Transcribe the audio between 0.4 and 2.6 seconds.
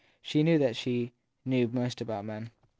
knew that she knew most about men.